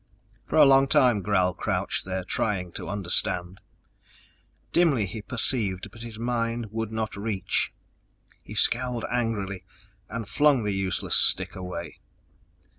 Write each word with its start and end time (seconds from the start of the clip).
For 0.47 0.55
a 0.55 0.65
long 0.65 0.87
time 0.87 1.21
Gral 1.21 1.53
crouched 1.53 2.05
there, 2.05 2.23
trying 2.23 2.71
to 2.71 2.89
understand. 2.89 3.61
Dimly 4.73 5.05
he 5.05 5.21
perceived, 5.21 5.91
but 5.91 6.01
his 6.01 6.17
mind 6.17 6.71
would 6.71 6.91
not 6.91 7.15
reach. 7.15 7.71
He 8.41 8.55
scowled 8.55 9.05
angrily 9.11 9.63
and 10.09 10.27
flung 10.27 10.63
the 10.63 10.73
useless 10.73 11.13
stick 11.15 11.55
away. 11.55 11.99